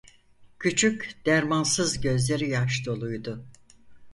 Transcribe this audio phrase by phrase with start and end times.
[0.59, 3.45] Küçük, dermansız gözleri yaş doluydu.